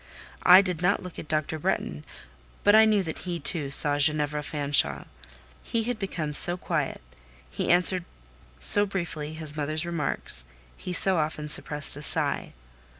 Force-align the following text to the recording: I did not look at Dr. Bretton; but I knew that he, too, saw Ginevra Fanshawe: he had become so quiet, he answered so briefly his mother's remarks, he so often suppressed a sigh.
I 0.41 0.63
did 0.63 0.81
not 0.81 1.03
look 1.03 1.19
at 1.19 1.27
Dr. 1.27 1.59
Bretton; 1.59 2.03
but 2.63 2.73
I 2.73 2.85
knew 2.85 3.03
that 3.03 3.19
he, 3.19 3.39
too, 3.39 3.69
saw 3.69 3.99
Ginevra 3.99 4.41
Fanshawe: 4.41 5.05
he 5.61 5.83
had 5.83 5.99
become 5.99 6.33
so 6.33 6.57
quiet, 6.57 7.01
he 7.51 7.69
answered 7.69 8.05
so 8.57 8.87
briefly 8.87 9.33
his 9.33 9.55
mother's 9.55 9.85
remarks, 9.85 10.45
he 10.75 10.91
so 10.91 11.19
often 11.19 11.49
suppressed 11.49 11.95
a 11.97 12.01
sigh. 12.01 12.53